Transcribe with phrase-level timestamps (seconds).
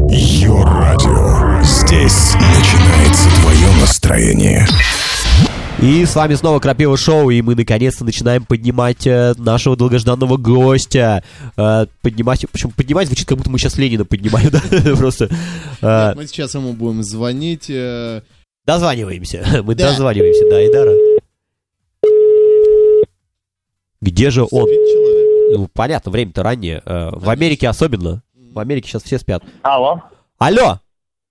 [0.00, 1.62] Йо-радио.
[1.62, 4.66] Здесь начинается твое настроение.
[5.80, 11.22] И с вами снова Крапива Шоу, и мы наконец-то начинаем поднимать э, нашего долгожданного гостя.
[11.56, 14.60] Э, поднимать, причем поднимать звучит, как будто мы сейчас Ленина поднимаем, да?
[14.96, 15.26] Просто
[15.80, 17.66] э, Нет, мы сейчас ему будем звонить.
[17.68, 18.22] э,
[18.66, 19.44] дозваниваемся.
[19.64, 19.90] Мы Да.
[19.90, 20.92] дозваниваемся до Айдара.
[24.00, 24.68] Где же он?
[25.52, 26.82] Ну, понятно, время-то раннее.
[26.84, 28.22] Э, В Америке особенно.
[28.54, 29.42] В Америке сейчас все спят.
[29.62, 30.00] Алло.
[30.38, 30.78] Алло!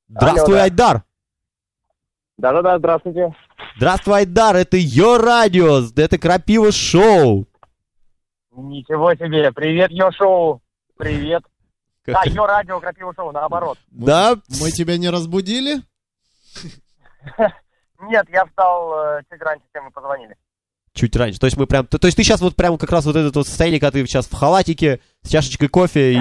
[0.09, 0.63] Здравствуй, да.
[0.63, 1.03] Айдар!
[2.37, 3.33] Да-да-да, здравствуйте.
[3.77, 4.57] Здравствуй, Айдар!
[4.57, 5.83] Это Йо Радио!
[5.95, 7.47] Это Крапива Шоу!
[8.51, 9.53] Ничего себе.
[9.53, 10.61] Привет, Йо-шоу.
[10.97, 11.43] Привет.
[12.07, 13.77] А, Йо-радио, Крапива шоу, наоборот.
[13.89, 14.35] Да?
[14.61, 15.77] Мы тебя не разбудили?
[18.01, 20.35] Нет, я встал э, чуть раньше, чем вы позвонили.
[20.93, 21.39] Чуть раньше.
[21.39, 21.87] То есть мы прям...
[21.87, 24.05] То, то есть ты сейчас вот прям как раз вот это вот состояние, когда ты
[24.05, 26.19] сейчас в халатике, с чашечкой кофе и...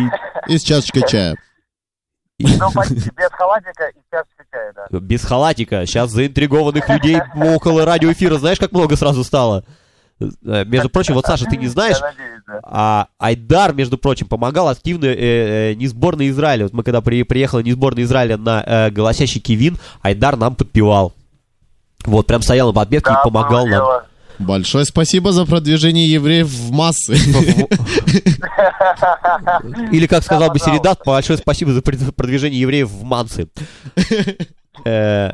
[0.49, 1.37] И с чашечкой чая.
[2.39, 4.99] Ну, без халатика и сейчас чая, да.
[4.99, 5.87] Без халатика.
[5.87, 8.37] Сейчас заинтригованных людей около радиоэфира.
[8.37, 9.65] Знаешь, как много сразу стало?
[10.21, 12.61] Э, Между прочим, вот, Саша, ты не знаешь, надеюсь, да.
[12.65, 16.65] а Айдар, между прочим, помогал активно э, э, не сборной Израиля.
[16.65, 21.13] Вот мы когда при, приехала не сборная Израиля на э, голосящий Кивин, Айдар нам подпевал.
[22.05, 23.71] Вот, прям стоял на подбивке Да, и помогал нам.
[23.71, 24.07] дело.
[24.47, 27.13] Большое спасибо за продвижение евреев в массы.
[29.93, 30.59] Или, как сказал бы.
[30.59, 33.49] Середат, большое спасибо за продвижение евреев в Мансы.
[34.87, 35.33] Э,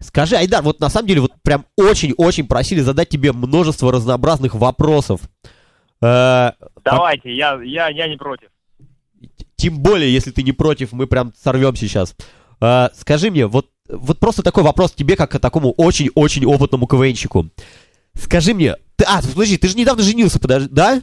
[0.00, 5.20] Скажи, Айдар, вот на самом деле вот прям очень-очень просили задать тебе множество разнообразных вопросов.
[6.00, 6.52] Э,
[6.84, 8.48] Давайте, я, я, я не против.
[9.56, 12.14] Тем более, если ты не против, мы прям сорвем сейчас.
[12.60, 17.50] Э, Скажи мне, вот, вот просто такой вопрос тебе, как к такому очень-очень опытному КВНщику.
[18.14, 21.02] Скажи мне, ты, а, подожди, ты же недавно женился, подожди, да?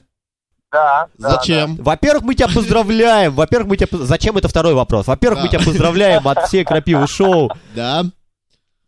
[0.71, 1.75] Да, да, Зачем?
[1.75, 3.33] Во-первых, мы тебя поздравляем.
[3.33, 3.87] Во-первых, мы тебя...
[3.91, 5.05] Зачем это второй вопрос?
[5.05, 5.57] Во-первых, мы Да.
[5.57, 7.51] тебя поздравляем от всей Крапивы Шоу.
[7.75, 8.05] Да.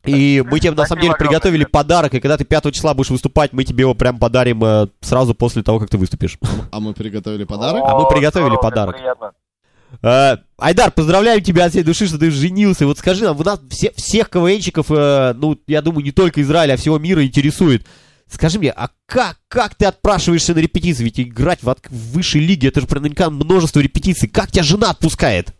[0.03, 2.13] И мы тебе, на самом деле, приготовили подарок.
[2.16, 5.63] И когда ты 5 числа будешь выступать, мы тебе его прям подарим э, сразу после
[5.63, 6.38] того, как ты выступишь.
[6.72, 7.47] А мы приготовили да.
[7.47, 7.83] подарок.
[7.85, 8.95] А мы приготовили подарок.
[10.03, 12.85] Э, Айдар, поздравляем тебя от всей души, что ты женился.
[12.85, 16.73] Вот скажи нам, у нас все, всех КВНщиков, э, ну, я думаю, не только Израиля,
[16.73, 17.85] а всего мира интересует.
[18.28, 21.03] Скажи мне, а как, как ты отпрашиваешься на репетиции?
[21.03, 24.28] Ведь играть в, от- в высшей лиге, это же наверняка множество репетиций.
[24.28, 25.53] Как тебя жена отпускает?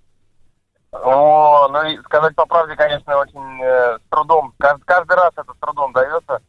[0.92, 4.54] О, ну сказать по правде, конечно, очень э, с трудом.
[4.60, 6.40] Кажд- Каждый, раз это с трудом дается.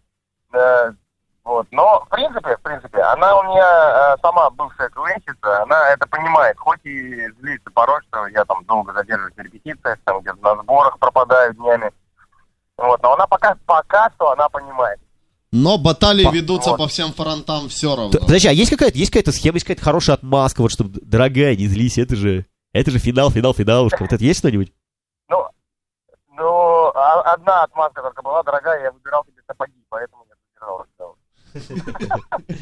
[0.52, 0.92] Э,
[1.46, 1.66] вот.
[1.70, 6.58] Но, в принципе, в принципе, она у меня э, сама бывшая КВНщица, она это понимает,
[6.58, 10.98] хоть и злится порой, что я там долго задерживаюсь на репетициях, там где-то на сборах
[10.98, 11.92] пропадаю днями.
[12.76, 14.98] Вот, но она пока, пока что она понимает.
[15.52, 16.78] Но баталии По- ведутся Вот.
[16.78, 18.18] по всем фронтам все Т- равно.
[18.20, 21.68] Подожди, а есть какая-то, есть какая-то схема, есть какая-то хорошая отмазка, вот чтобы, дорогая, не
[21.68, 23.98] злись, это же, это же финал, финал, финалушка.
[24.02, 24.72] Вот это есть что-нибудь?
[25.30, 25.46] Ну,
[26.36, 29.35] ну, а- одна отмазка только была, дорогая, я выбирал тебе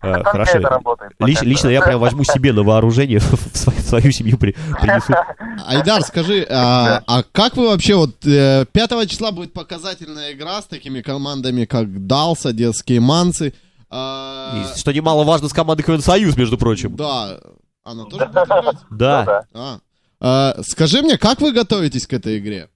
[0.00, 0.58] А, Хорошо.
[0.60, 1.10] работает.
[1.18, 3.26] Лич- лично я прям возьму себе на вооружение, в
[3.56, 5.12] свою, в свою семью при- принесу.
[5.66, 10.66] Айдар, скажи, а, а как вы вообще, вот э, 5 числа будет показательная игра с
[10.66, 13.54] такими командами, как Далса, детские манцы.
[13.90, 16.94] а, И, что немаловажно, с командой КВН Союз, между прочим.
[16.94, 17.40] Да,
[17.82, 18.64] она тоже будет играть?
[18.90, 19.24] Ну Да.
[19.24, 19.44] да.
[19.52, 19.78] А.
[20.20, 22.68] А, скажи мне, как вы готовитесь к этой игре?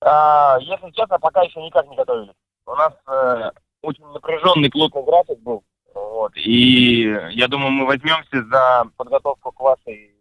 [0.00, 2.32] А, если честно, пока еще никак не готовились.
[2.66, 3.50] У нас э,
[3.82, 5.62] очень напряженный, плотный график был.
[5.94, 7.02] Вот, и
[7.32, 10.12] я думаю, мы возьмемся за подготовку к вашей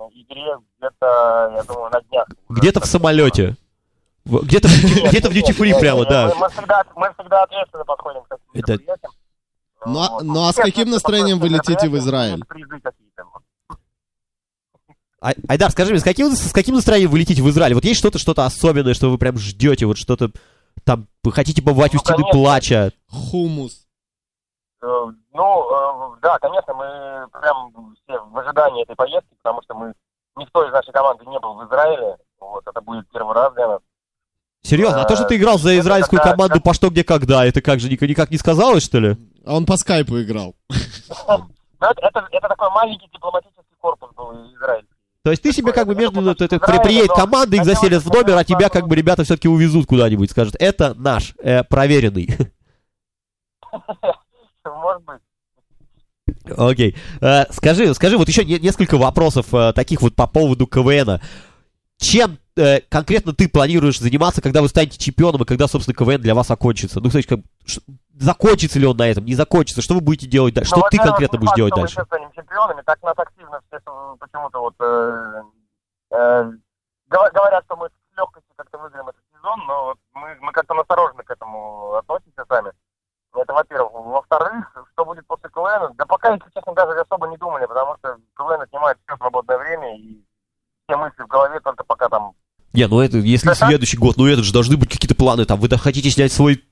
[0.00, 2.26] м, игре где-то, я думаю, на днях.
[2.48, 3.56] Где-то в самолете.
[4.24, 6.32] Где-то в duty- где-то в duty free прямо, да.
[6.36, 9.12] Мы, всегда, мы всегда ответственно подходим к таким Это- мероприятиям.
[9.86, 10.22] Ну, а- Вот.
[10.22, 12.42] ну, а с каким ответственно настроением вы летите в Израиль?
[12.42, 13.78] вот.
[15.20, 17.74] Ай- Айдар, скажи мне, с каким, с каким настроением вы летите в Израиль?
[17.74, 20.30] Вот есть что-то, что-то особенное, что вы прям ждете, вот что-то
[20.84, 22.40] там, вы хотите побывать у Ну, стены конечно.
[22.40, 22.92] плача?
[23.10, 23.86] Хумус.
[24.82, 24.86] Э,
[25.32, 29.94] Ну, э, да, конечно, мы прям все в ожидании этой поездки, потому что мы
[30.36, 32.16] никто из нашей команды не был в Израиле.
[32.40, 33.80] Вот, это будет первый раз для нас.
[34.62, 37.44] Серьезно, а то, что ты играл за Это израильскую когда- команду по что, где, когда,
[37.44, 39.16] это как же ник- никак не сказалось, что ли?
[39.44, 40.54] А он по скайпу играл.
[41.80, 44.93] Ну, это, такой маленький дипломатический корпус был израильский.
[45.24, 46.20] То есть ты себе как бы между...
[46.20, 49.86] Ну, Израиль, приедет команда, их заселят в номер, а тебя как бы ребята все-таки увезут
[49.86, 52.28] куда-нибудь, скажут, это наш, э, проверенный.
[54.64, 55.20] Может быть.
[56.58, 56.94] Окей.
[57.22, 61.22] Э, скажи, скажи, вот еще не- несколько вопросов э, таких вот по поводу КВНа
[62.04, 66.34] чем э, конкретно ты планируешь заниматься, когда вы станете чемпионом и когда, собственно, КВН для
[66.34, 67.00] вас окончится?
[67.00, 67.80] Ну, кстати, как, ш,
[68.18, 69.82] закончится ли он на этом, не закончится?
[69.82, 70.68] Что вы будете делать дальше?
[70.68, 71.98] Что ну, ты конкретно ну, будешь делать дальше?
[71.98, 73.80] Мы станем чемпионами, так нас активно все
[74.20, 75.42] почему-то вот э,
[76.10, 76.50] э,
[77.08, 77.88] говорят, что мы
[92.74, 93.68] Не, ну это, если Да-да.
[93.68, 96.62] следующий год, ну это же должны быть какие-то планы, там, вы да, хотите снять свой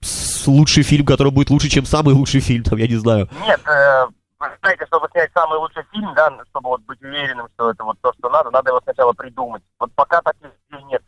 [0.47, 3.29] лучший фильм, который будет лучше, чем самый лучший фильм, там, я не знаю.
[3.47, 4.07] Нет, э,
[4.41, 7.97] вы знаете, чтобы снять самый лучший фильм, да, чтобы вот быть уверенным, что это вот
[8.01, 9.63] то, что надо, надо его сначала придумать.
[9.79, 11.03] Вот пока таких идей нет.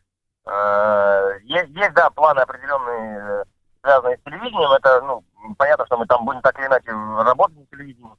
[0.47, 3.45] Э, есть, есть, да, планы определенные, э,
[3.83, 4.71] связанные с телевидением.
[4.71, 5.25] Это, ну,
[5.59, 8.13] понятно, что мы там будем так или иначе работать на телевидении,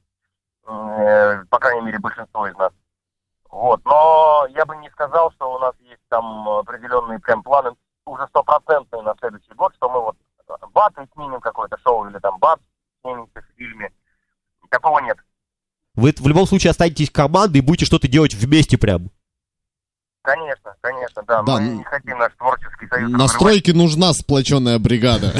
[0.66, 2.72] э, по крайней мере, большинство из нас.
[3.56, 7.70] Вот, но я бы не сказал, что у нас есть там определенные прям планы
[8.04, 10.16] уже стопроцентные на следующий год, что мы вот
[10.74, 12.60] бат и снимем какое-то шоу или там бат
[13.00, 13.90] снимемся в фильме.
[14.68, 15.16] Такого нет.
[15.94, 19.10] Вы в любом случае останетесь командой и будете что-то делать вместе прям.
[20.20, 21.42] Конечно, конечно, да.
[21.42, 25.32] Да, мы ну, не хотим наш творческий союз На стройке нужна сплоченная бригада.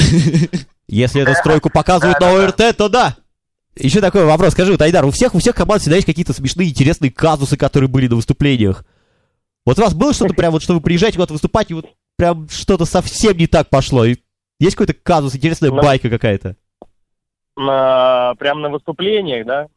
[0.89, 3.17] Если эту стройку показывают на ОРТ, то да.
[3.76, 4.52] Еще такой вопрос.
[4.52, 7.88] Скажи, вот, Айдар, у всех, у всех команд всегда есть какие-то смешные, интересные казусы, которые
[7.88, 8.84] были на выступлениях.
[9.64, 11.87] Вот у вас было что-то прям, вот что вы приезжаете куда-то выступать, и вот
[12.17, 14.05] прям что-то совсем не так пошло?
[14.05, 14.17] И
[14.58, 16.56] есть какой-то казус, интересная Ну, байка какая-то?
[17.56, 19.69] на, прям на выступлениях, да?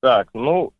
[0.00, 0.72] Так, ну,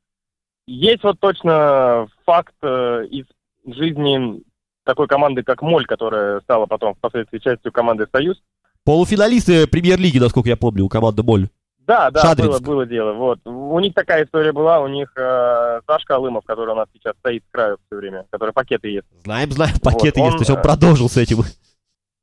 [0.66, 3.24] есть вот точно факт э, из
[3.66, 4.42] жизни
[4.84, 8.40] такой команды, как Моль, которая стала потом впоследствии частью команды «Союз».
[8.84, 11.48] Полуфиналисты премьер-лиги, насколько я помню, у команды Моль.
[11.86, 12.62] Да, да, было, Шадринск.
[12.62, 13.12] было дело.
[13.12, 13.38] Вот.
[13.44, 17.44] У них такая история была, у них э, Сашка Алымов, который у нас сейчас стоит
[17.44, 19.06] с краю все время, который пакеты ест.
[19.24, 21.38] Знаем, знаем, пакеты он, есть, то есть он э, продолжил с этим.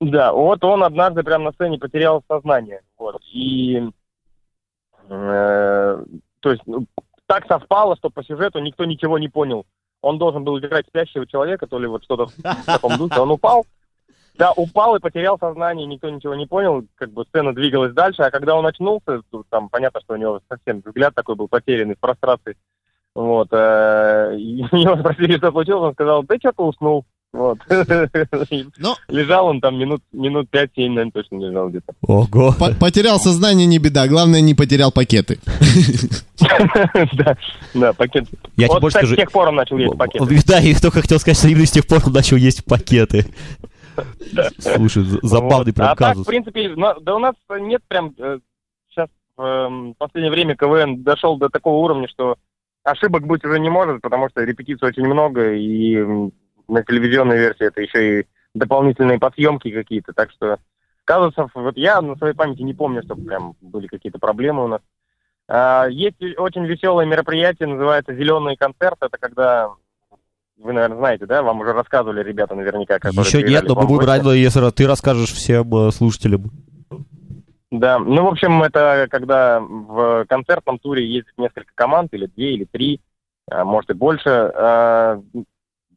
[0.02, 2.82] Да, вот он однажды прямо на сцене потерял сознание.
[2.98, 3.22] Вот.
[3.32, 3.90] И
[5.10, 6.04] э,
[6.42, 6.86] то есть ну,
[7.26, 9.66] так совпало, что по сюжету никто ничего не понял.
[10.02, 13.22] Он должен был играть спящего человека, то ли вот что-то в таком духе.
[13.22, 13.66] Он упал,
[14.38, 18.32] да, упал и потерял сознание, никто ничего не понял, как бы сцена двигалась дальше, а
[18.32, 22.56] когда он очнулся, там понятно, что у него совсем взгляд такой был потерянный в прострации.
[23.16, 27.06] Вот, э, и него спросили, что случилось, он сказал, да что-то уснул.
[27.32, 27.58] Вот.
[28.78, 31.94] Но- Лежал он там минут, минут 5-7, наверное, точно лежал где-то.
[32.08, 32.54] Ого.
[32.60, 34.08] По- Потерял сознание, не беда.
[34.08, 35.40] Главное, не потерял пакеты.
[37.14, 37.38] Да,
[37.74, 38.26] да, пакет.
[38.58, 39.16] Я тебе Вот, больше кстати, скажу.
[39.16, 40.26] с тех пор он начал есть пакеты.
[40.46, 43.26] Да, я только хотел сказать, что именно с тех пор он начал есть пакеты.
[44.60, 46.26] Слушай, забавный прям А так, казус.
[46.26, 48.14] в принципе, да у нас нет прям...
[48.90, 52.38] Сейчас в последнее время КВН дошел до такого уровня, что
[52.84, 55.98] ошибок быть уже не может, потому что репетиций очень много, и
[56.68, 60.60] на телевизионной версии это еще и дополнительные подъемки какие-то, так что
[61.06, 64.82] казусов, вот я на своей памяти не помню, чтобы прям были какие-то проблемы у нас.
[65.48, 69.72] А, есть очень веселое мероприятие, называется «Зеленый концерт», это когда,
[70.64, 74.08] вы, наверное, знаете, да, вам уже рассказывали ребята наверняка, которые Еще нет, но мы будем
[74.08, 76.52] рады, если ты расскажешь всем э, слушателям.
[77.70, 82.66] Да, ну, в общем, это когда в концертном туре ездит несколько команд, или две, или
[82.66, 83.02] три,
[83.50, 84.30] а, может и больше.
[84.30, 85.20] А,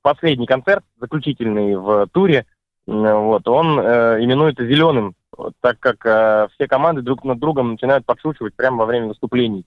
[0.03, 2.47] Последний концерт, заключительный в туре,
[2.87, 5.17] вот, он э, именуется «Зеленым»,
[5.61, 9.67] так как э, все команды друг над другом начинают подшучивать прямо во время выступлений.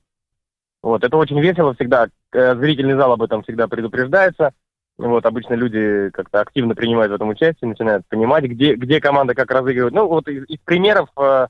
[0.81, 4.54] Вот, это очень весело всегда, зрительный зал об этом всегда предупреждается,
[5.00, 9.50] вот, обычно люди как-то активно принимают в этом участие, начинают понимать, где, где команда как
[9.50, 9.94] разыгрывает.
[9.94, 11.48] Ну, вот из, из примеров э,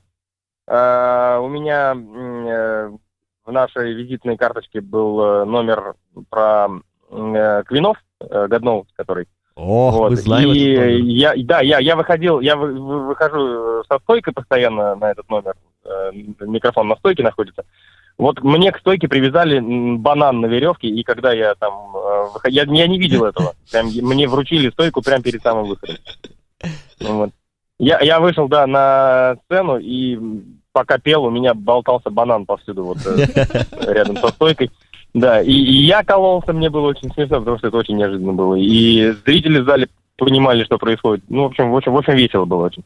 [0.68, 2.90] э, у меня э,
[3.44, 5.94] в нашей визитной карточке был э, номер
[6.28, 6.68] про
[7.10, 9.26] э, Квинов, э, Годнов, который.
[9.56, 13.98] Ох, Вот, мы знаем и этот я, да, я, я выходил, я вы- выхожу со
[13.98, 15.54] стойкой постоянно на этот номер,
[15.84, 17.64] э, микрофон на стойке находится.
[18.20, 19.60] Вот мне к стойке привязали
[19.96, 24.28] банан на веревке, и когда я там, э, я, я не видел этого, прям мне
[24.28, 25.96] вручили стойку прямо перед самым выходом.
[27.00, 27.30] Ну вот.
[27.78, 30.18] Я, я вышел, да, на сцену, и
[30.72, 33.26] пока пел, у меня болтался банан повсюду, вот э,
[33.90, 34.70] рядом со стойкой.
[35.14, 38.54] Да, и, и я кололся, мне было очень смешно, потому что это очень неожиданно было.
[38.54, 41.24] И зрители в зале понимали, что происходит.
[41.30, 42.84] Ну, в общем, в общем, в общем весело было очень.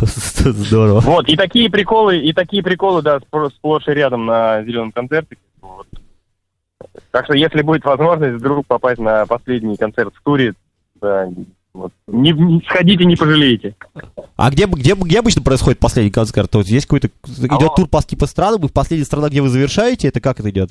[0.00, 1.00] Здорово.
[1.00, 5.36] Вот, и такие приколы, и такие приколы, да, сплошь и рядом на зеленом концерте.
[5.60, 5.86] Вот.
[7.10, 10.54] Так что, если будет возможность вдруг попасть на последний концерт в туре,
[10.94, 11.28] да,
[11.72, 13.76] вот, не, не- сходите, не пожалеете.
[14.36, 16.50] А где, где, где обычно происходит последний концерт?
[16.50, 17.08] То есть есть какой-то...
[17.26, 17.74] Идет Алло.
[17.74, 20.70] тур по типа странам, и в последняя страна, где вы завершаете, это как это идет?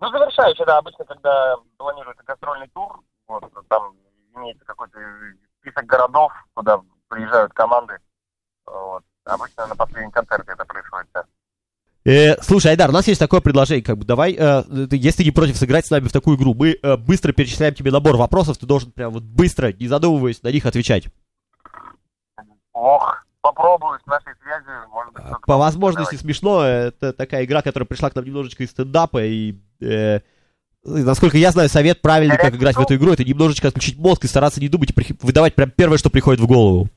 [0.00, 3.94] Ну, завершающий, да, обычно, когда планируется гастрольный тур, вот, там
[4.36, 4.98] имеется какой-то
[5.60, 7.94] список городов, куда приезжают команды.
[8.66, 9.02] Вот.
[9.24, 11.24] Обычно на последнем концерте это происходит, да.
[12.04, 15.24] Э, слушай, Айдар, у нас есть такое предложение, как бы давай, э, ты- если ты
[15.24, 18.56] не против сыграть с нами в такую игру, мы э, быстро перечисляем тебе набор вопросов,
[18.56, 21.08] ты должен прям вот быстро, не задумываясь, на них отвечать.
[22.72, 26.22] Ох, попробую с нашей связью, может быть, что-то По возможности Давай.
[26.22, 26.62] смешно.
[26.64, 29.24] Это такая игра, которая пришла к нам немножечко из стендапа.
[29.24, 30.20] И э,
[30.84, 34.28] насколько я знаю, совет правильный, как играть в эту игру, это немножечко отключить мозг и
[34.28, 36.88] стараться не думать и выдавать прям первое, что приходит в голову.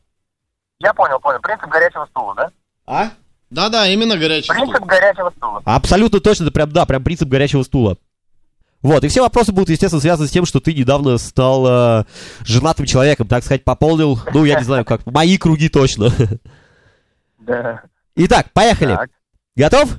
[0.81, 1.39] Я понял, понял.
[1.39, 2.51] Принцип горячего стула, да?
[2.87, 3.11] А?
[3.49, 4.65] Да-да, именно горячий стул.
[4.65, 5.61] Принцип горячего стула.
[5.65, 7.97] Абсолютно точно, это прям, да, прям принцип горячего стула.
[8.81, 12.05] Вот, и все вопросы будут, естественно, связаны с тем, что ты недавно стал э,
[12.41, 16.09] женатым человеком, так сказать, пополнил, ну, я не знаю, как, мои круги точно.
[17.39, 17.81] Да.
[18.15, 18.95] Итак, поехали.
[18.95, 19.09] Так.
[19.55, 19.89] Готов?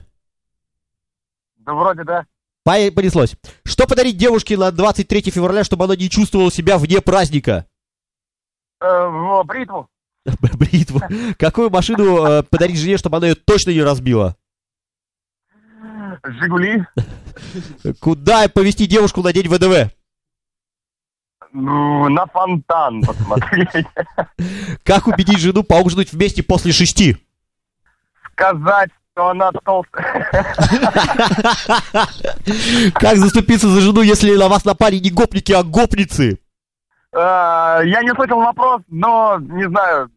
[1.57, 2.25] Да вроде да.
[2.63, 3.35] По- Понеслось.
[3.65, 7.67] Что подарить девушке на 23 февраля, чтобы она не чувствовала себя вне праздника?
[8.81, 9.89] Э, бритву.
[10.59, 11.01] Бритву.
[11.39, 14.37] Какую машину э, подарить жене, чтобы она ее точно не разбила?
[16.25, 16.85] Жигули.
[18.01, 19.93] Куда повести девушку на день ВДВ?
[21.53, 23.87] Ну, на фонтан посмотреть.
[24.85, 27.17] Как убедить жену поужинать вместе после шести?
[28.33, 30.31] Сказать, что она толстая.
[32.95, 36.39] Как заступиться за жену, если на вас напали не гопники, а гопницы?
[37.13, 40.11] Э, Я не слышал вопрос, но, не знаю,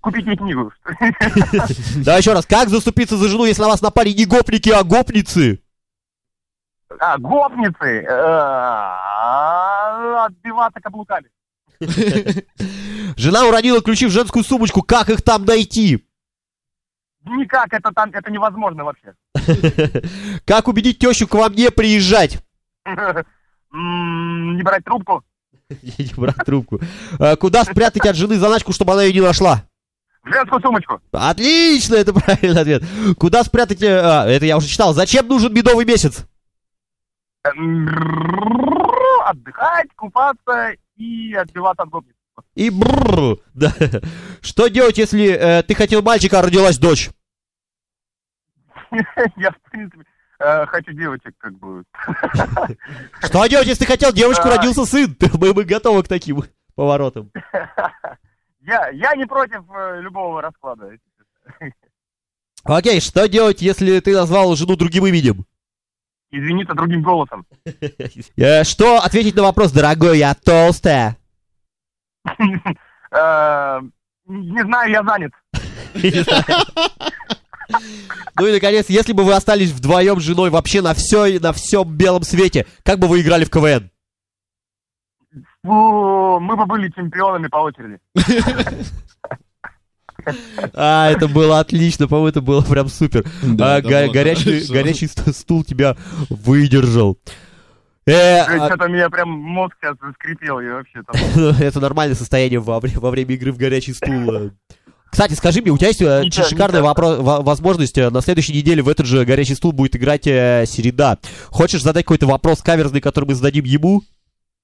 [0.00, 0.72] купите книгу.
[2.04, 2.46] Давай еще раз.
[2.46, 5.60] Как заступиться за жену, если на вас напали не гопники, а гопницы?
[7.00, 8.04] А, гопницы.
[8.08, 8.14] э,
[10.24, 11.28] Отбиваться каблуками.
[13.16, 14.82] Жена уронила ключи в женскую сумочку.
[14.82, 16.04] Как их там найти?
[17.24, 19.12] Никак, это там, это невозможно вообще.
[20.46, 22.38] Как убедить тещу к вам не приезжать?
[23.70, 25.22] Не брать трубку.
[25.70, 26.80] Не брать трубку.
[27.18, 29.64] А, Куда спрятать от жены заначку, чтобы она ее не нашла?
[30.22, 31.00] В женскую сумочку.
[31.12, 32.82] Отлично, это правильный ответ.
[33.18, 33.82] Куда спрятать...
[33.82, 34.94] э, а, это я уже читал.
[34.94, 36.26] Зачем нужен медовый месяц?
[39.26, 42.14] Отдыхать, купаться и отбиваться от гопниц.
[42.54, 43.38] И бррр.
[43.54, 43.72] Да.
[44.40, 47.10] Что делать, если э, ты хотел мальчика, а родилась дочь?
[49.36, 50.04] Я, в принципе,
[50.38, 51.84] хочу девочек, как бы.
[53.22, 54.56] Что делать, если ты хотел девочку, А.
[54.56, 55.16] родился сын?
[55.34, 57.30] Мы, мы готовы к таким поворотам.
[58.60, 60.90] Я, я не против э, любого расклада.
[62.64, 65.46] Окей, что делать, если ты назвал жену другим именем?
[66.30, 67.46] Извиниться другим голосом.
[68.36, 71.16] Э, Что ответить на вопрос, дорогой, я толстая?
[73.10, 73.80] Э,
[74.26, 75.32] Не знаю, я занят.
[78.38, 81.88] Ну и, наконец, если бы вы остались вдвоем с женой вообще на все, на всем
[81.96, 83.90] белом свете, как бы вы играли в КВН?
[85.64, 87.98] Фу, Мы бы были чемпионами по очереди.
[90.74, 93.24] А, это было отлично, по-моему, это было прям супер.
[93.42, 94.72] Да, А, го- было горячий, хорошо.
[94.74, 95.96] горячий ст- стул тебя
[96.28, 97.18] выдержал.
[98.06, 101.54] Э, а, Что-то меня прям мозг сейчас заскрипел, и вообще там...
[101.60, 104.50] это нормальное состояние во, во время игры в горячий стул.
[105.10, 107.02] Кстати, скажи мне, у тебя есть э, часто, шикарная не часто.
[107.02, 110.64] вопро- во- возможность э, на следующей неделе в этот же горячий стул будет играть э,
[110.66, 111.18] Середа.
[111.46, 114.02] Хочешь задать какой-то вопрос каверзный, который мы зададим ему?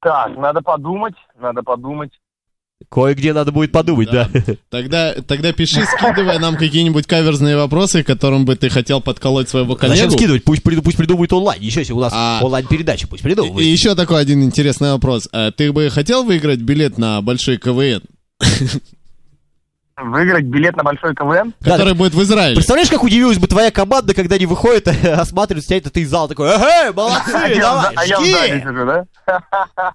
[0.02, 2.10] Так, надо подумать, надо подумать.
[2.90, 4.28] Кое-где надо будет подумать, да.
[4.68, 9.90] Тогда, тогда пиши, скидывай нам какие-нибудь каверзные вопросы, которым бы ты хотел подколоть своего Зачем
[9.96, 10.10] коллегу.
[10.10, 10.44] скидывать?
[10.44, 11.62] Пусть, пусть придумают онлайн.
[11.62, 13.64] Еще себе у нас А- онлайн-передача, пусть И, придумывают.
[13.66, 15.28] и еще такой один интересный вопрос.
[15.32, 18.02] А Ты бы хотел выиграть билет на большой КВН,
[19.96, 21.54] Выиграть билет на большой КВН?
[21.60, 22.56] Да, который будет в Израиле?
[22.56, 26.28] Представляешь, как удивилась бы твоя команда, когда они выходят, осматривают, стоят, а ты из зала
[26.28, 29.06] такой, эй, молодцы, А давай, а я в жги!» зале сижу, да?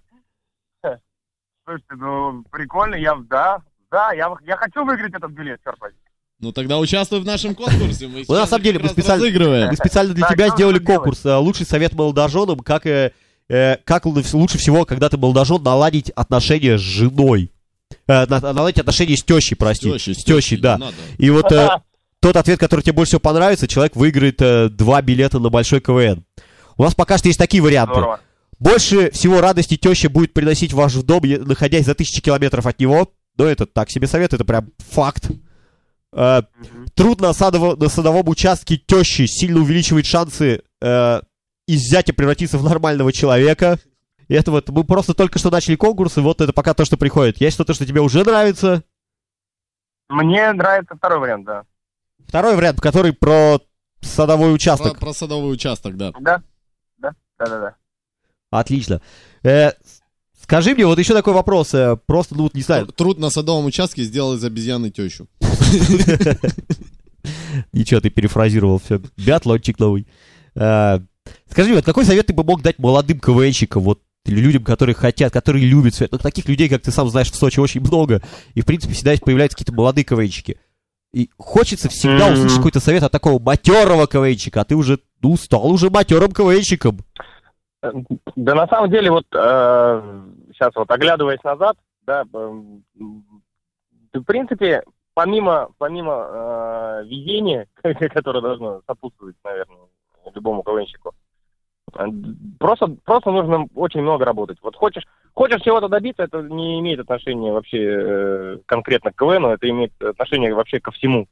[1.66, 3.60] Слушайте, ну, прикольно, я, да,
[3.92, 5.98] да, я, я хочу выиграть этот билет, черт возьми.
[6.40, 8.08] Ну тогда участвуй в нашем конкурсе.
[8.08, 9.68] Мы Ну, на самом деле, мы специально-.
[9.70, 11.26] Мы специально для тебя сделали конкурс.
[11.26, 13.12] э, Лучший совет молодоженам, как, э,
[13.50, 17.52] э, как лучше всего, когда ты молодожен, наладить отношения с женой.
[18.08, 19.92] Э, на- наладить отношения с тещей, прости.
[19.92, 20.78] Тещей, с тещей, да.
[20.78, 20.94] надо.
[21.18, 21.70] И вот э,
[22.20, 26.24] тот ответ, который тебе больше всего понравится, человек выиграет э, два билета на большой КВН.
[26.78, 27.94] У нас пока что есть такие варианты.
[27.94, 28.20] Здорово.
[28.60, 33.12] Больше всего радости теща будет приносить в ваш дом, находясь за тысячи километров от него.
[33.38, 35.30] Но это так себе совет, это прям факт.
[36.12, 36.42] Э,
[36.96, 41.22] труд на, садово- на садовом участке тещи сильно увеличивает шансы э,
[41.68, 43.80] из зятя превратиться в нормального человека.
[44.30, 46.96] И это вот, мы просто только что начали конкурс, и вот это пока то, что
[46.98, 47.42] приходит.
[47.42, 48.84] Есть что-то, что тебе уже нравится.
[50.08, 51.64] Мне нравится второй вариант, да.
[52.28, 53.60] Второй вариант, который про
[54.02, 55.00] садовой Про, участок.
[55.00, 56.12] про садовый участок, да.
[56.20, 56.42] Да,
[57.00, 57.76] да, да, да, да.
[58.52, 59.02] Отлично.
[59.44, 59.72] Э,
[60.42, 61.74] скажи мне, вот еще такой вопрос.
[61.74, 65.28] э, просто, ну вот не знаю, Тр- Труд на садовом участке сделал из обезьяны тещу.
[67.74, 69.02] Ничего, ты перефразировал все.
[69.18, 70.08] Биатлончик новый.
[70.56, 71.02] А,
[71.50, 74.02] Скажи мне, вот какой совет ты бы мог дать молодым КВНщикам, вот,
[74.38, 76.12] людям, которые хотят, которые любят свет?
[76.12, 78.22] Ну, таких людей, как ты сам знаешь, в Сочи очень много,
[78.54, 80.60] и, в принципе, всегда появляются какие-то молодые КВНщики.
[81.12, 82.34] И хочется всегда Мгм.
[82.34, 87.00] услышать какой-то совет от такого матерого КВНчика, а ты уже, ну, стал уже матерым КВНчиком.
[87.82, 92.84] Да на самом деле, вот сейчас вот оглядываясь назад, да, эм,
[94.14, 94.84] в принципе,
[95.14, 97.68] помимо, помимо э, везения,
[98.14, 99.78] которое должно сопутствовать, наверное,
[100.34, 101.14] любому КВНщику, э,
[102.60, 104.58] просто, просто нужно очень много работать.
[104.62, 109.70] Вот хочешь, хочешь чего-то добиться, это не имеет отношения вообще э, конкретно к КВНу, это
[109.70, 111.28] имеет отношение вообще ко всему.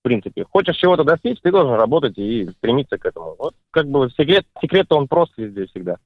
[0.00, 3.34] В принципе, хочешь чего-то достичь, ты должен работать и стремиться к этому.
[3.38, 5.96] Вот как бы секрет, секрет-то он прост везде всегда.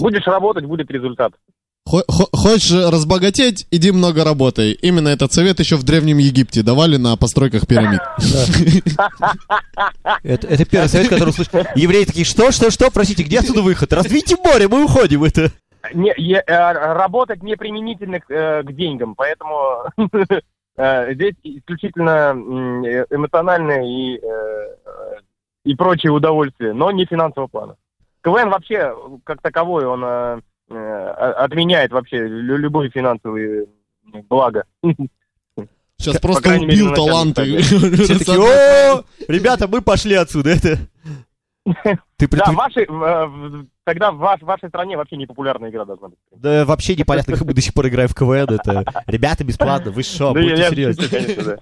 [0.00, 1.32] Будешь работать, будет результат.
[1.86, 4.72] Хо- хо- Хочешь разбогатеть, иди много работай.
[4.72, 8.00] Именно этот совет еще в Древнем Египте давали на постройках пирамид.
[10.24, 11.60] Это, первый совет, который услышал.
[11.76, 13.92] Евреи такие, что, что, что, простите, где отсюда выход?
[13.92, 15.22] Раздвиньте море, мы уходим.
[15.22, 15.52] Это...
[15.94, 19.84] Э, работать не применительно к, э, к деньгам, поэтому
[20.76, 22.32] э, здесь исключительно
[23.10, 24.20] эмоциональное и,
[25.64, 27.76] и прочие удовольствия, но не финансового плана.
[28.24, 33.66] КВН вообще, как таковой, он отменяет вообще лю- любые финансовые
[34.28, 34.64] благо.
[35.98, 37.58] Сейчас По просто мере, убил таланты.
[37.62, 40.50] Все такие, о, ребята, мы пошли отсюда.
[40.50, 40.78] Это...
[42.16, 45.70] Ты Да, ты- в вашей, э, тогда в ваш- в вашей стране вообще не популярная
[45.70, 46.18] игра должна быть.
[46.30, 48.54] Да вообще непонятно, как мы до сих пор играем в КВН.
[48.54, 51.58] Это ребята бесплатно, вы я- будьте серьезны.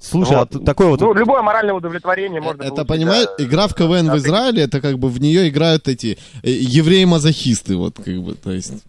[0.00, 0.50] А, Слушай, а Вот.
[0.50, 1.00] тут такой вот...
[1.00, 3.44] Ну, любое моральное удовлетворение можно Это, получить, понимаешь, да.
[3.44, 7.76] игра в КВН в Да, Израиле, это как бы в нее играют эти э, евреи-мазохисты,
[7.76, 8.82] вот как бы, то есть...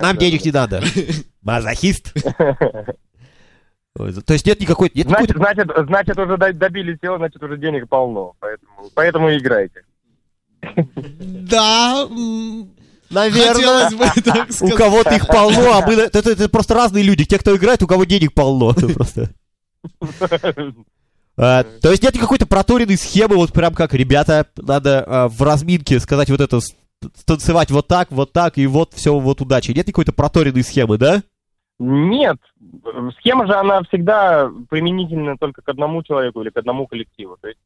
[0.00, 0.82] Нам денег не надо.
[1.42, 2.12] Мазохист.
[3.94, 4.90] То есть нет никакой...
[4.94, 8.34] Нет Значит, какой-то- значит, значит, уже до- добились всего, значит, уже денег полно.
[8.40, 9.82] Поэтому, поэтому и играйте.
[10.98, 12.06] Да,
[13.10, 15.94] Наверное, хотелось бы так у кого-то их полно, а мы...
[15.94, 17.24] Это, это- это просто разные люди.
[17.24, 18.72] Те, кто играет, у кого денег полно.
[18.94, 19.30] Просто.
[21.38, 26.00] А, то есть нет какой-то проторенной схемы, вот прям как, ребята, надо а, в разминке
[26.00, 26.60] сказать вот это,
[27.14, 29.72] станцевать вот так, вот так, и вот все, вот удачи.
[29.72, 31.22] Нет какой-то проторенной схемы, да?
[31.78, 32.38] Нет.
[33.18, 37.36] Схема же, она всегда применительна только к одному человеку или к одному коллективу.
[37.38, 37.60] То есть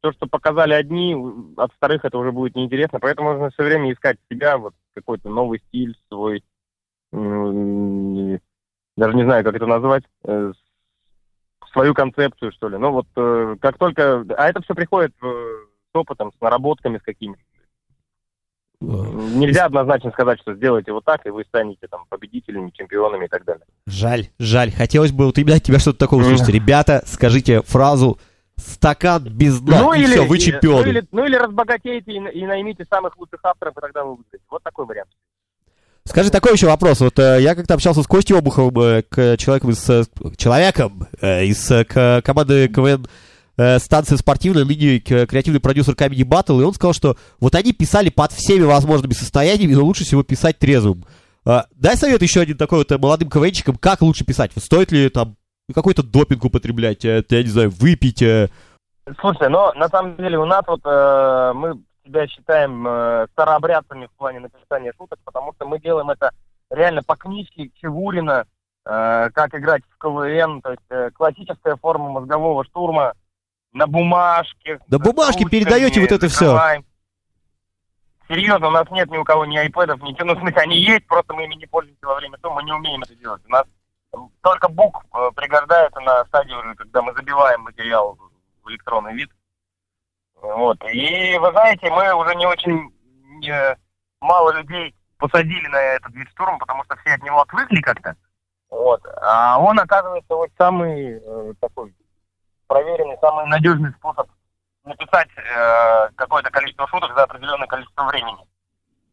[0.00, 1.16] то, что показали одни,
[1.56, 3.00] от вторых это уже будет неинтересно.
[3.00, 6.42] Поэтому нужно все время искать себя, вот какой-то новый стиль, свой...
[7.12, 10.04] Даже не знаю, как это назвать.
[10.24, 10.52] э,
[11.72, 12.78] свою концепцию, что ли.
[12.78, 14.24] Ну вот э, как только...
[14.36, 17.40] А это все приходит э, с опытом, с наработками, с какими-то.
[18.82, 23.44] Нельзя однозначно сказать, что сделайте вот так, и вы станете там победителями, чемпионами и так
[23.44, 23.64] далее.
[23.86, 24.72] Жаль, жаль.
[24.72, 26.48] Хотелось бы вот именно тебя что-то такое услышать.
[26.48, 28.18] Ребята, скажите фразу
[28.60, 30.84] «стакан без дна», и все, вы чемпионы.
[30.84, 34.44] Ну или, ну или разбогатейте и, и наймите самых лучших авторов, и тогда вы выиграете.
[34.50, 35.10] Вот такой вариант.
[36.04, 37.00] Скажи такой еще вопрос.
[37.00, 39.88] Вот э, я как-то общался с Костей Обуховым, э, к человеку из...
[39.88, 40.04] э,
[40.36, 43.06] человеком э, из э, к- команды КВН
[43.56, 47.72] э, станции спортивной, ныне к- креативный продюсер Comedy Battle, и он сказал, что вот они
[47.72, 51.04] писали под всеми возможными состояниями, но лучше всего писать трезвым.
[51.44, 54.52] А, дай совет еще один такой вот э, молодым КВНчикам, как лучше писать.
[54.56, 55.36] Стоит ли там
[55.72, 58.48] какой-то допинг употреблять, э, я не знаю, выпить, э,
[59.18, 64.10] Слушай, но на самом деле у нас вот э, мы себя считаем э, старообрядцами в
[64.12, 66.32] плане написания шуток, потому что мы делаем это
[66.70, 68.44] реально по книжке Чевурина,
[68.86, 73.14] э, как играть в КВН, то есть э, классическая форма мозгового штурма
[73.72, 74.78] на бумажке.
[74.88, 76.84] На с бумажке ручками, передаете вот это закрываем.
[78.28, 81.44] Серьезно, у нас нет ни у кого ни айпэдов, в смысле, они есть, просто мы
[81.44, 83.42] ими не пользуемся во время того, мы не умеем это делать.
[83.44, 83.64] У нас
[84.42, 88.18] только бук э, пригождается на стадии уже, когда мы забиваем материал
[88.62, 89.30] в электронный вид.
[90.40, 90.82] Вот.
[90.92, 92.92] И вы знаете, мы уже не очень
[93.48, 93.76] э,
[94.20, 98.16] мало людей посадили на этот вид штурма, потому что все от него отвыкли как-то.
[98.70, 99.02] Вот.
[99.20, 101.94] А он, оказывается, вот самый э, такой
[102.66, 104.28] проверенный, самый надежный способ
[104.84, 108.46] написать э, какое-то количество шуток за определенное количество времени.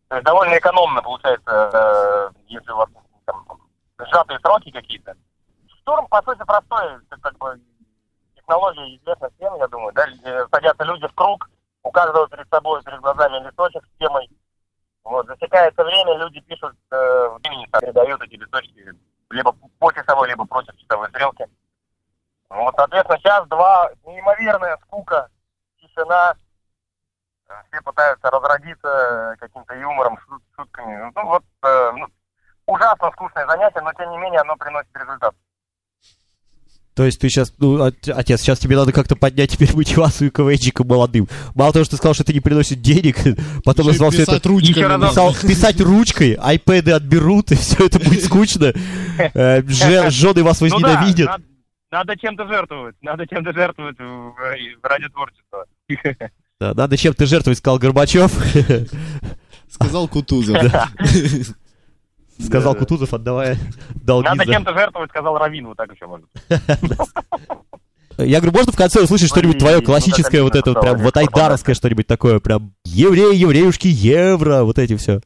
[0.07, 2.89] То есть довольно экономно получается, э, если у вас
[3.25, 3.43] там,
[3.99, 5.15] сжатые сроки какие-то.
[5.81, 6.99] Штурм, по сути, простой.
[7.21, 7.59] Как бы
[8.35, 9.93] технология известна всем, я думаю.
[9.93, 10.05] Да?
[10.23, 11.49] Э, Садятся люди в круг,
[11.83, 14.29] у каждого перед собой, перед глазами листочек с темой.
[15.03, 18.93] Вот, засекается время, люди пишут э, времени, передают эти листочки
[19.29, 21.45] либо по часовой, либо против часовой стрелки.
[22.49, 25.29] Вот, соответственно, час-два, неимоверная скука,
[25.81, 26.35] тишина.
[27.47, 31.11] Э, Все пытаются разродиться каким-то юмором, шут- шутками.
[31.15, 32.07] Ну, вот, э, ну,
[32.67, 35.33] ужасно скучное занятие, но, тем не менее, оно приносит результат.
[36.93, 40.83] То есть ты сейчас, ну, от- отец, сейчас тебе надо как-то поднять теперь мотивацию КВНчика
[40.83, 41.27] молодым.
[41.53, 43.17] Мало того, что ты сказал, что это не приносит денег,
[43.63, 44.47] потом Еще назвал все это...
[44.49, 45.07] ручками.
[45.07, 48.73] Писал, писать ручкой, айпэды отберут, и все это будет скучно.
[49.33, 51.29] Э, же- Жены вас Ну возненавидят.
[51.91, 52.95] надо, чем-то жертвовать.
[53.01, 53.97] Надо чем-то жертвовать
[54.81, 55.65] ради творчества.
[56.59, 58.31] Да, Надо чем-то жертвовать, сказал Горбачев.
[59.69, 60.57] Сказал Кутузов.
[62.37, 62.45] да.
[62.45, 63.57] Сказал Кутузов, отдавая
[63.95, 64.27] долги.
[64.27, 65.67] Надо за- чем-то жертвовать, сказал Равин.
[65.67, 66.27] Вот так еще может.
[68.17, 72.07] Я говорю, можно в конце услышать что-нибудь твое классическое, вот это прям вот айдаровское что-нибудь
[72.07, 75.21] такое, прям евреи, евреюшки, евро, вот эти все.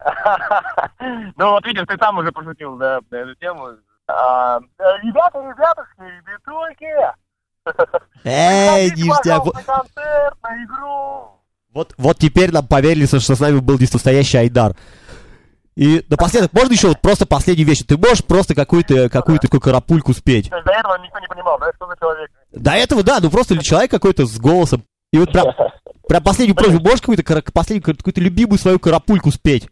[1.36, 3.70] Ну вот видишь, ты сам уже пошутил, да, на эту тему.
[4.06, 7.12] А, э, Ребята, ребятушки, ребятульки,
[8.24, 9.44] Эй, ништяк.
[9.46, 11.28] На концерт, на игру.
[11.72, 14.76] Вот, вот теперь нам поверили, что с нами был здесь настоящий Айдар.
[15.74, 17.82] И напоследок, можно еще вот просто последнюю вещь?
[17.82, 20.50] Ты можешь просто какую-то какую-то такую карапульку спеть?
[20.50, 22.30] То есть до этого никто не понимал, да, что за человек.
[22.52, 24.84] До этого, да, ну просто человек какой-то с голосом.
[25.12, 25.46] И вот прям,
[26.08, 29.68] прям последнюю просьбу, можешь какую-то, последнюю, какую-то любимую свою карапульку спеть?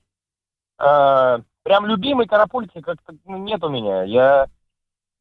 [0.78, 4.02] А, Прям любимый карапульки как-то ну, нет у меня.
[4.02, 4.48] Я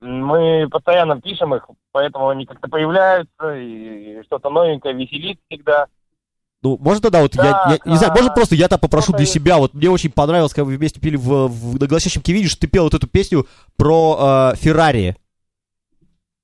[0.01, 5.87] мы постоянно пишем их, поэтому они как-то появляются и что-то новенькое веселит всегда.
[6.61, 9.13] Ну, можно тогда вот, я, Так, я- не знаю, а, можно просто я там попрошу
[9.13, 12.47] для себя, вот мне очень понравилось, когда вы вместе пели в, в, на гласящем Кивине,
[12.49, 15.15] что ты пел вот эту песню про э, Феррари.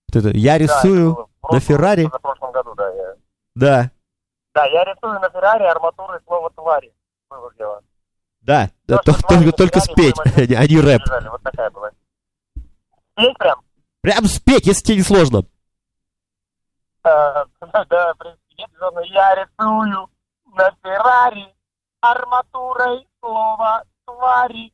[0.08, 2.10] Вот это, я Да, рисую, в прошлом- Феррари.
[2.21, 2.89] Прошлом году, да.
[2.93, 3.15] Я...
[3.56, 3.91] да,
[4.54, 6.93] Да, я рисую на Феррари арматурой слово твари.
[7.30, 7.82] Было дело.
[8.39, 11.01] да, да, То, то- только, только спеть, а не- а рэп.
[11.30, 11.91] Вот такая была.
[13.17, 13.60] Есть прям?
[14.01, 15.43] Прям спеть, если тебе не сложно.
[17.04, 17.43] Э,
[17.89, 18.45] Да, в принципе,
[18.80, 19.01] зоны.
[19.08, 20.10] Я рисую
[20.56, 21.54] на Феррари
[22.01, 24.71] арматурой слово твари.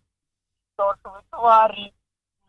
[0.74, 1.94] Что ж вы твари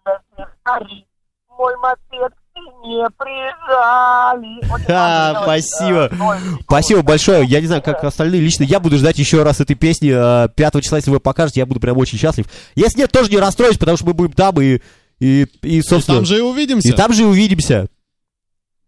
[0.04, 1.06] на Феррари
[1.48, 4.84] мой мопед стене прижали.
[4.86, 6.08] Ха, спасибо.
[6.12, 7.44] э, Спасибо большое.
[7.44, 8.64] Я не знаю, как остальные лично.
[8.64, 11.80] Я буду ждать еще раз этой песни э, 5 числа, если вы покажете, я буду
[11.80, 12.46] прям очень счастлив.
[12.74, 14.80] Если нет, тоже не расстроюсь, потому что мы будем там и,
[15.18, 16.88] и, и И собственно, там же и увидимся.
[16.88, 17.86] и там же и увидимся.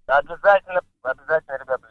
[0.06, 1.86] Обязательно, обязательно, ребята,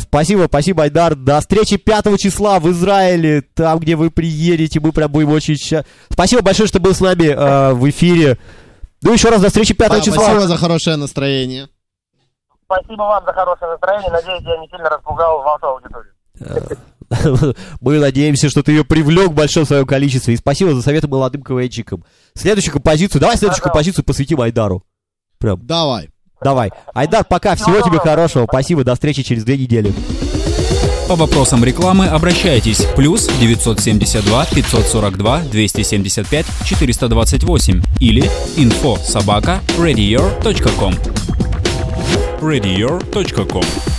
[0.00, 1.14] спасибо, спасибо, Айдар.
[1.14, 4.80] До встречи 5 числа в Израиле, там, где вы приедете.
[4.80, 5.84] Мы прям будем очень счастливы.
[6.10, 8.38] Спасибо большое, что был с нами э, в эфире.
[9.02, 10.22] Ну, еще раз до встречи 5 Да, числа.
[10.24, 11.68] Спасибо за хорошее настроение.
[12.64, 14.10] Спасибо вам за хорошее настроение.
[14.10, 16.12] Надеюсь, я не сильно распугал вашу аудиторию.
[17.80, 20.34] Мы надеемся, что ты ее привлек в большом своем количестве.
[20.34, 22.04] И спасибо за советы молодым КВНчикам.
[22.34, 23.20] Следующую композицию.
[23.20, 24.82] Давай следующую композицию посвятим Айдару.
[25.38, 25.64] Прям.
[25.64, 26.10] Давай.
[26.42, 26.70] Давай.
[26.94, 27.54] Айдар, пока.
[27.54, 28.46] Всего тебе хорошего.
[28.48, 28.84] Спасибо.
[28.84, 29.92] До встречи через две недели.
[31.08, 32.84] По вопросам рекламы обращайтесь.
[32.96, 38.24] Плюс 972 542 275 428 или
[38.56, 40.94] info собака radior.com
[42.40, 43.95] radior.com